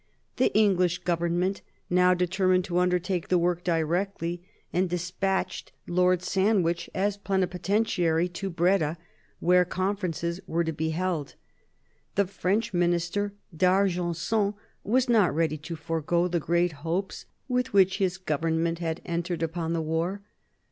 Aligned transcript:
The 0.37 0.51
English 0.57 0.97
Government 1.03 1.61
now 1.87 2.15
determined 2.15 2.65
to 2.65 2.79
undertake 2.79 3.27
the 3.27 3.37
work 3.37 3.63
directly, 3.63 4.41
and 4.73 4.89
despatched 4.89 5.73
Lord 5.85 6.23
Sandwich 6.23 6.89
as 6.95 7.17
plenipotentiary 7.17 8.27
to 8.29 8.49
Breda, 8.49 8.97
where 9.39 9.63
conferences 9.63 10.39
were 10.47 10.63
to 10.63 10.73
be 10.73 10.89
held. 10.89 11.35
The 12.15 12.25
French 12.25 12.73
minister, 12.73 13.33
D'Argenson, 13.55 14.55
was 14.83 15.07
not 15.07 15.35
ready 15.35 15.59
to 15.59 15.75
forego 15.75 16.27
the 16.27 16.39
great 16.39 16.71
hopes 16.81 17.27
with 17.47 17.71
which 17.71 17.99
his 17.99 18.17
Government 18.17 18.79
had 18.79 19.01
entered 19.05 19.43
upon 19.43 19.73
the 19.73 19.83
war. 19.83 20.23